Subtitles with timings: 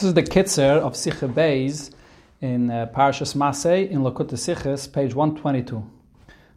[0.00, 1.92] This is the Kitzer of Sikha Beis
[2.40, 5.84] in uh, Parashas Masay in Likkutei Sichos, page 122.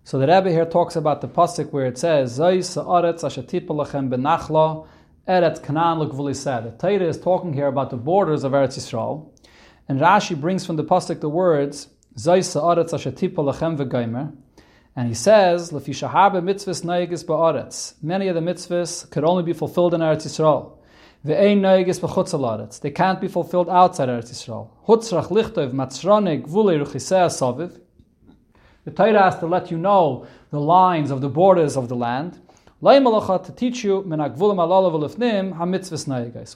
[0.05, 4.07] So the Rebbe here talks about the pasuk where it says, "Zay sa'aretz ashatipah lachem
[4.07, 4.87] benachla
[5.27, 9.27] eretz kanan l'gvuliseh." The Torah is talking here about the borders of Eretz Yisrael,
[9.89, 14.31] and Rashi brings from the pasuk the words, "Zay sa'aretz ashatipah lachem v'gaimer,"
[14.95, 19.51] and he says, "Lefisha harbe mitzvahs neigis ba'aretz." Many of the mitzvahs could only be
[19.51, 20.77] fulfilled in Eretz Yisrael.
[21.25, 24.69] They can't be fulfilled outside Eretz Yisrael.
[24.85, 25.71] Hutzrach lichtov.
[28.83, 32.41] The Torah has to let you know the lines of the borders of the land.
[32.81, 34.01] to teach you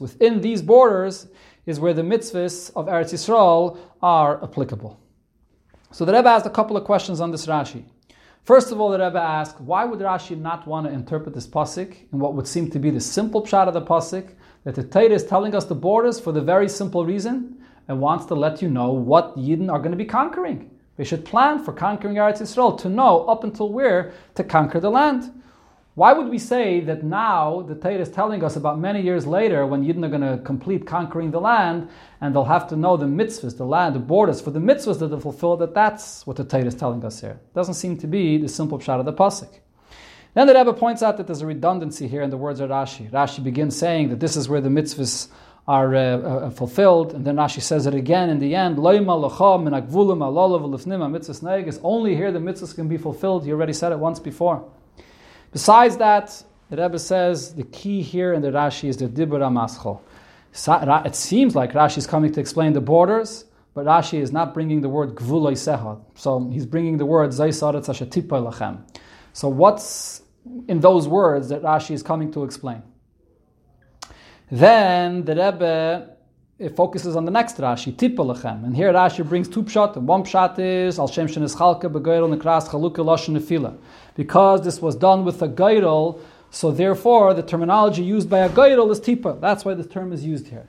[0.01, 1.27] Within these borders
[1.65, 4.99] is where the mitzvahs of Eretz Yisrael are applicable.
[5.91, 7.85] So the Rebbe asked a couple of questions on this Rashi.
[8.43, 11.95] First of all, the Rebbe asked, why would Rashi not want to interpret this pasuk
[12.11, 14.33] in what would seem to be the simple pshat of the pasuk,
[14.67, 17.55] that the Torah is telling us the borders for the very simple reason
[17.87, 20.69] and wants to let you know what Yidden are going to be conquering.
[20.97, 24.91] They should plan for conquering Eretz Yisrael to know up until where to conquer the
[24.91, 25.31] land.
[25.95, 29.65] Why would we say that now the Torah is telling us about many years later
[29.65, 31.87] when Yidden are going to complete conquering the land
[32.19, 35.07] and they'll have to know the mitzvahs, the land, the borders for the mitzvahs that
[35.07, 37.39] they fulfill, that that's what the Torah is telling us here.
[37.55, 39.61] Doesn't seem to be the simple pshat of the Pasuk.
[40.37, 43.09] Then the Rebbe points out that there's a redundancy here in the words of Rashi.
[43.09, 45.29] Rashi begins saying that this is where the mitzvahs
[45.67, 48.77] are uh, uh, fulfilled, and then Rashi says it again in the end.
[48.77, 48.99] Only
[52.15, 53.45] here the mitzvahs can be fulfilled.
[53.45, 54.63] He already said it once before.
[55.51, 60.01] Besides that, the Rebbe says the key here in the Rashi is the Dibur Maschol.
[61.03, 64.81] It seems like Rashi is coming to explain the borders, but Rashi is not bringing
[64.81, 65.99] the word Gvuloy Sehad.
[66.13, 68.83] So he's bringing the word Zaysaretz Lachem.
[69.33, 70.21] So what's
[70.67, 72.83] in those words that Rashi is coming to explain.
[74.49, 76.17] Then the Rebbe
[76.59, 78.65] it focuses on the next Rashi, Tipalachem.
[78.65, 79.95] And here Rashi brings two pshat.
[79.97, 83.77] One pshat is Al Shem Shenis Chalka Begoyrel Nekras Chalukah Lashon Nefila.
[84.15, 86.19] Because this was done with a goyrel,
[86.49, 89.39] so therefore the terminology used by a goyrel is Tipa.
[89.39, 90.67] That's why this term is used here.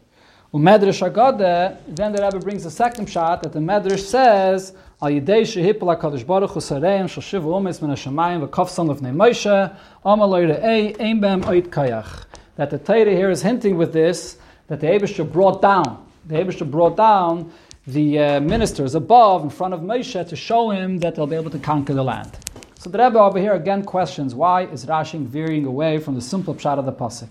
[0.55, 4.73] Umedrash Agade, then the Rebbe brings a second pshat that the Medrash says
[5.03, 9.77] al yidei HaKadosh Baruch Hu sareim shal shivu umes min ha-shamayim v'kofsan lefnei Moshe
[10.07, 12.25] amaloi re'ei ein bem oit kayach.
[12.57, 14.39] That the Torah here is hinting with this
[14.69, 17.53] that the Abishah brought down, the Abishah brought down
[17.87, 21.51] the uh, ministers above in front of Moshe to show him that they'll be able
[21.51, 22.39] to conquer the land.
[22.79, 26.55] So the Rebbe over here again questions why is Rashi veering away from the simple
[26.55, 27.29] pshat of the pasuk.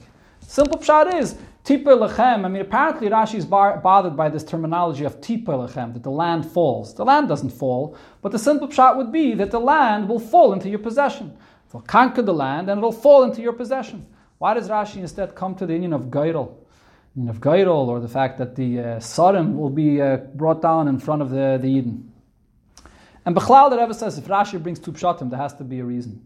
[0.50, 1.36] Simple pshat is
[1.66, 2.46] Tipa lechem.
[2.46, 6.10] I mean, apparently Rashi is bar- bothered by this terminology of tipa lechem, that the
[6.10, 6.96] land falls.
[6.96, 10.54] The land doesn't fall, but the simple pshat would be that the land will fall
[10.54, 11.38] into your possession.
[11.68, 14.08] It'll conquer the land and it'll fall into your possession.
[14.38, 16.56] Why does Rashi instead come to the inyan of Gairol?
[17.28, 21.00] of Gairol, or the fact that the uh, Sodom will be uh, brought down in
[21.00, 22.14] front of the, the Eden.
[23.26, 25.84] And Bechlal, the Rebbe says, if Rashi brings two pshatim, there has to be a
[25.84, 26.24] reason.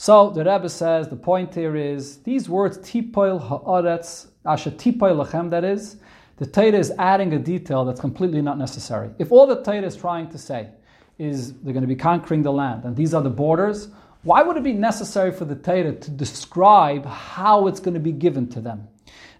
[0.00, 5.50] So the Rebbe says the point here is these words tipoil haaretz asher tipoil lachem
[5.50, 5.98] that is
[6.38, 9.10] the Torah is adding a detail that's completely not necessary.
[9.18, 10.70] If all the Torah is trying to say
[11.18, 13.88] is they're going to be conquering the land and these are the borders,
[14.22, 18.12] why would it be necessary for the Torah to describe how it's going to be
[18.12, 18.88] given to them?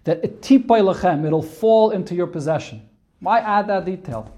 [0.03, 2.87] That tipoil lachem it'll fall into your possession.
[3.19, 4.31] Why add that detail?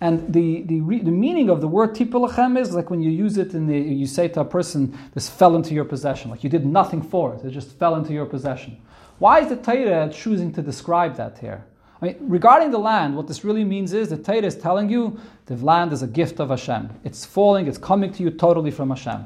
[0.00, 3.54] And the, the, the meaning of the word tipulachem is like when you use it
[3.54, 6.66] in the, you say to a person, this fell into your possession, like you did
[6.66, 8.78] nothing for it, it just fell into your possession.
[9.18, 11.64] Why is the Torah choosing to describe that here?
[12.02, 15.18] I mean, regarding the land, what this really means is the Torah is telling you
[15.46, 16.90] the land is a gift of Hashem.
[17.04, 19.24] It's falling, it's coming to you totally from Hashem.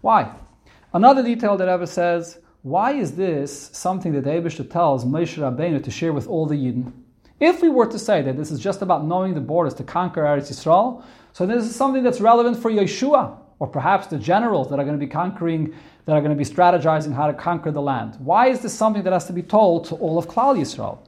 [0.00, 0.34] Why?
[0.92, 5.90] Another detail that Rebbe says, why is this something that Abishah tells Moshe Rabbeinu to
[5.92, 6.92] share with all the Yidden?
[7.40, 10.22] If we were to say that this is just about knowing the borders to conquer
[10.22, 14.80] Eretz Yisrael, so this is something that's relevant for Yehoshua, or perhaps the generals that
[14.80, 15.72] are going to be conquering,
[16.04, 18.16] that are going to be strategizing how to conquer the land.
[18.18, 20.98] Why is this something that has to be told to all of Klal Yisrael?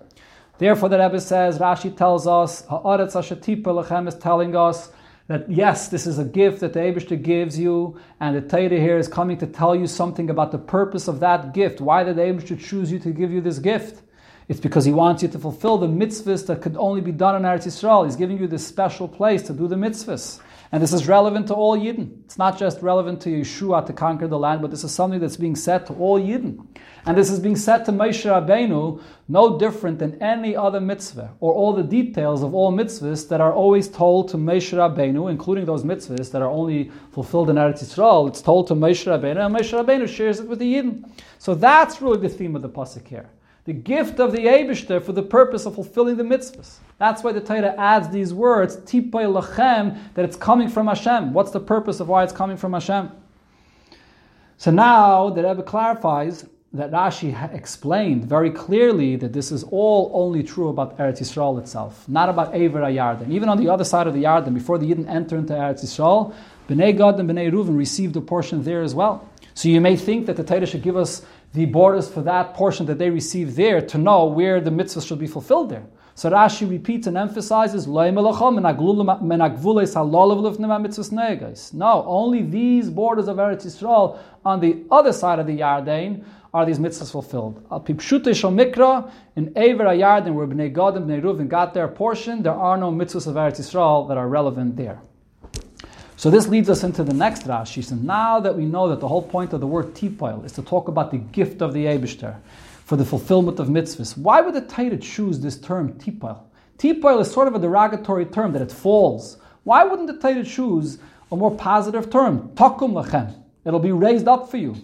[0.58, 4.92] Therefore, the Rebbe says, Rashi tells us, Ha'aretz Hashatipa Lechem is telling us
[5.26, 8.98] that yes, this is a gift that the Abishta gives you, and the Torah here
[8.98, 11.80] is coming to tell you something about the purpose of that gift.
[11.80, 14.02] Why did the Abishta choose you to give you this gift?
[14.50, 17.42] It's because he wants you to fulfill the mitzvahs that could only be done in
[17.42, 18.04] Eretz Yisrael.
[18.04, 20.40] He's giving you this special place to do the mitzvahs.
[20.72, 22.24] And this is relevant to all Yidden.
[22.24, 25.36] It's not just relevant to Yehoshua to conquer the land, but this is something that's
[25.36, 26.66] being said to all Yidden.
[27.06, 31.54] And this is being said to Moshe Rabbeinu no different than any other mitzvah, or
[31.54, 35.84] all the details of all mitzvahs that are always told to Moshe Rabbeinu, including those
[35.84, 38.26] mitzvahs that are only fulfilled in Eretz Yisrael.
[38.26, 41.08] It's told to Moshe Rabbeinu, and Moshe Rabbeinu shares it with the Yidden.
[41.38, 43.30] So that's really the theme of the pasuk here
[43.64, 46.76] the gift of the Abishter for the purpose of fulfilling the mitzvahs.
[46.98, 51.32] That's why the Torah adds these words, tipay lachem, that it's coming from Hashem.
[51.32, 53.10] What's the purpose of why it's coming from Hashem?
[54.56, 60.42] So now the Rebbe clarifies that Rashi explained very clearly that this is all only
[60.42, 63.30] true about Eretz Yisrael itself, not about Ever Yarden.
[63.30, 66.32] Even on the other side of the Yarden, before the Yidden enter into Eretz Yisrael,
[66.68, 69.28] Bnei Gad and Bnei Reuven received a portion there as well.
[69.54, 72.86] So you may think that the Torah should give us the borders for that portion
[72.86, 75.84] that they receive there to know where the mitzvah should be fulfilled there.
[76.14, 78.04] So Rashi repeats and emphasizes, No,
[82.06, 86.78] only these borders of Eretz Yisrael on the other side of the Yarden are these
[86.78, 87.64] mitzvahs fulfilled.
[87.70, 92.42] Al pipshute mikra, in Aver Yarden, where Bnei Gad and Bnei Reuven got their portion,
[92.42, 95.00] there are no mitzvahs of Eretz Yisrael that are relevant there.
[96.20, 97.82] So this leads us into the next Rashi.
[97.82, 100.60] So now that we know that the whole point of the word tipoil is to
[100.60, 102.36] talk about the gift of the Abishter
[102.84, 106.42] for the fulfillment of mitzvahs, why would the Torah choose this term tipoil?
[106.76, 109.38] Tipoil is sort of a derogatory term that it falls.
[109.64, 110.98] Why wouldn't the Torah choose
[111.32, 112.50] a more positive term?
[112.50, 113.34] Takum lachem.
[113.64, 114.76] It'll be raised up for you.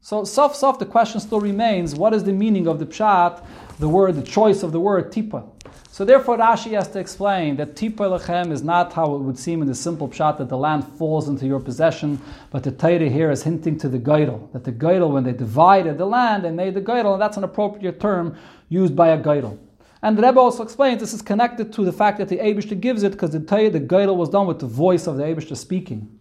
[0.00, 3.44] So, soft, soft, the question still remains: What is the meaning of the pshat,
[3.78, 5.46] the word, the choice of the word tipoil?
[5.92, 9.60] So therefore, Rashi has to explain that Tipa Lechem is not how it would seem
[9.60, 13.32] in the simple pshat that the land falls into your possession, but the Torah here
[13.32, 16.74] is hinting to the Geidel, that the Geidel, when they divided the land, they made
[16.74, 18.36] the Geidel, and that's an appropriate term
[18.68, 19.58] used by a Geidel.
[20.00, 23.02] And the Rebbe also explains this is connected to the fact that the Abishta gives
[23.02, 26.20] it because the Torah, the Geidel was done with the voice of the Abishta speaking.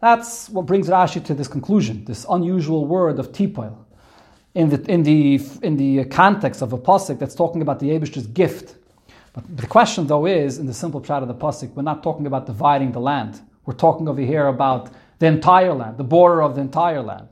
[0.00, 3.76] That's what brings Rashi to this conclusion, this unusual word of Tipoil.
[4.54, 8.26] In the, in, the, in the context of a pasuk that's talking about the Abishta's
[8.26, 8.74] gift,
[9.54, 12.46] the question, though, is in the simple pshat of the pasuk, we're not talking about
[12.46, 13.40] dividing the land.
[13.66, 17.28] We're talking over here about the entire land, the border of the entire land.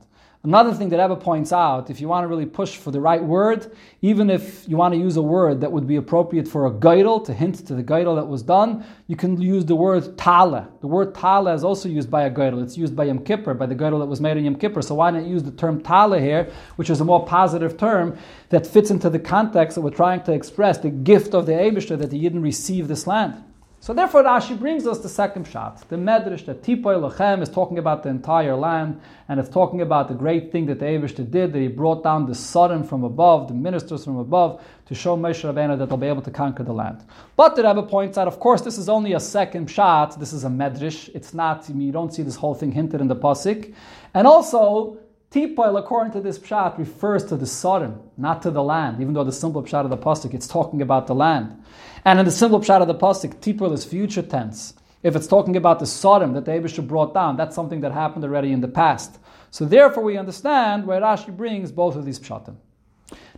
[0.47, 3.21] Another thing that Rebbe points out, if you want to really push for the right
[3.21, 3.69] word,
[4.01, 7.25] even if you want to use a word that would be appropriate for a geidel,
[7.25, 10.69] to hint to the geidel that was done, you can use the word tala.
[10.79, 12.63] The word tala is also used by a geidel.
[12.63, 14.81] It's used by Yom Kippur, by the geidel that was made in Yom Kippur.
[14.81, 18.17] So why not use the term tala here, which is a more positive term
[18.47, 21.99] that fits into the context that we're trying to express, the gift of the Abishter
[21.99, 23.43] that the Yidden receive this land.
[23.79, 25.87] So therefore, Rashi brings us the second pshat.
[25.87, 30.07] The Medrash that Tipoy Lachem is talking about the entire land, and it's talking about
[30.07, 33.47] the great thing that the Avishta did, that he brought down the Sodom from above,
[33.47, 36.73] the ministers from above, to show Moshe Rabbeinu that they'll be able to conquer the
[36.73, 37.05] land.
[37.35, 40.19] But the Rebbe points out, of course, this is only a second pshat.
[40.19, 41.09] This is a Medrash.
[41.13, 43.75] It's not, you don't see this whole thing hinted in the Pasik.
[44.13, 44.97] And also,
[45.29, 49.25] Tipoil, according to this pshat, refers to the Sodom, not to the land, even though
[49.25, 51.61] the simple pshat of the pasuk it's talking about the land.
[52.05, 54.73] And in the simple pshat of the pasuk, Tipoil is future tense.
[55.03, 58.23] If it's talking about the Sodom that the Abishah brought down, that's something that happened
[58.23, 59.19] already in the past.
[59.51, 62.55] So therefore, we understand where Rashi brings both of these pshatim.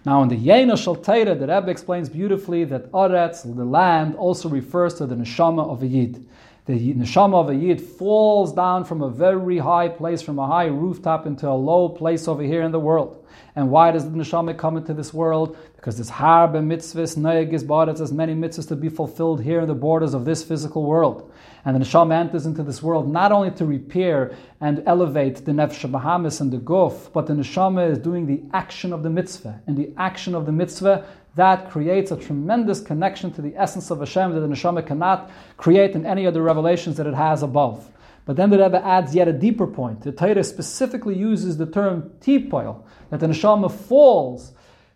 [0.06, 4.94] Now, in the Yena Shal the Rebbe explains beautifully that Aretz, the land, also refers
[4.95, 6.25] to the neshama of a Yid
[6.69, 10.68] the neshama of a yid falls down from a very high place, from a high
[10.68, 13.25] rooftop, into a low place over here in the world.
[13.56, 15.57] And why does the neshama come into this world?
[15.75, 19.74] Because there's harbe mitzvahs, noyagis baritz, there's many mitzvahs to be fulfilled here in the
[19.74, 21.31] borders of this physical world.
[21.66, 25.89] And the neshama enters into this world not only to repair and elevate the nefesh
[25.89, 29.60] bahamis and the guf, but the neshama is doing the action of the mitzvah.
[29.65, 31.04] And the action of the mitzvah
[31.39, 35.91] that creates a tremendous connection to the essence of Hashem that the neshama cannot create
[35.96, 37.89] in any of the revelations that it has above.
[38.25, 40.01] But then the Rebbe adds yet a deeper point.
[40.01, 44.53] The Torah specifically uses the term tipoil, that the neshama falls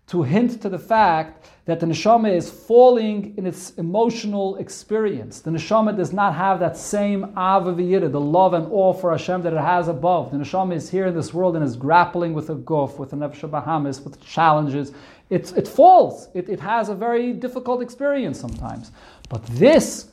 [0.07, 5.39] to hint to the fact that the neshama is falling in its emotional experience.
[5.39, 9.53] The neshama does not have that same avaviyira, the love and awe for Hashem that
[9.53, 10.31] it has above.
[10.31, 13.15] The neshama is here in this world and is grappling with a guf, with a
[13.15, 14.91] nefesh bahamis, with challenges.
[15.29, 16.29] It, it falls.
[16.33, 18.91] It, it has a very difficult experience sometimes.
[19.29, 20.11] But this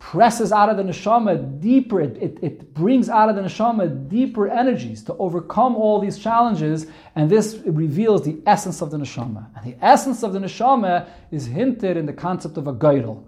[0.00, 4.48] presses out of the neshama deeper, it, it, it, brings out of the neshama deeper
[4.48, 6.86] energies to overcome all these challenges,
[7.16, 9.46] and this reveals the essence of the neshama.
[9.54, 13.24] And the essence of the neshama is hinted in the concept of a geidel.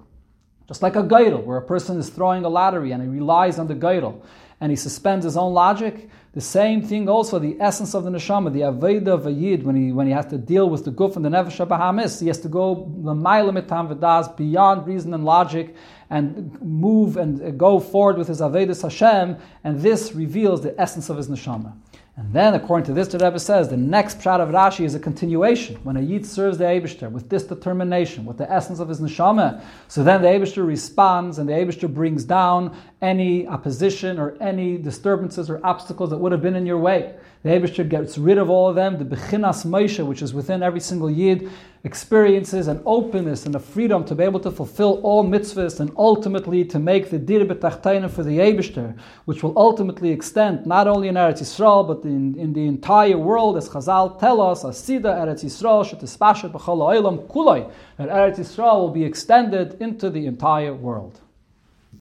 [0.66, 3.68] Just like a geidel, where a person is throwing a lottery and he relies on
[3.68, 4.22] the geidel,
[4.62, 8.52] and he suspends his own logic, the same thing also, the essence of the neshama,
[8.52, 11.16] the aveda of a yid, when he, when he has to deal with the guf
[11.16, 15.74] and the nefesh bahamis, he has to go Mitham Vidas beyond reason and logic
[16.10, 21.16] and move and go forward with his avedis Hashem, and this reveals the essence of
[21.16, 21.72] his neshama.
[22.14, 25.00] And then, according to this, the Rebbe says the next pshat of Rashi is a
[25.00, 25.76] continuation.
[25.76, 29.62] When a Yid serves the Abishter with this determination, with the essence of his neshama,
[29.88, 35.48] so then the Abishter responds and the Abishter brings down any opposition or any disturbances
[35.48, 37.14] or obstacles that would have been in your way.
[37.42, 38.98] The Abishter gets rid of all of them.
[38.98, 41.50] The Bechinas Moshe, which is within every single Yid,
[41.82, 46.64] experiences an openness and a freedom to be able to fulfill all mitzvahs and ultimately
[46.64, 51.16] to make the Dir B'Tachtaina for the Abishter, which will ultimately extend not only in
[51.16, 55.84] Eretz Yisrael, but in, in the entire world, as Chazal tell us, Asida Eretz Yisrael,
[55.84, 61.21] Shetispashet B'chol Kuloi, that Eretz Yisrael will be extended into the entire world.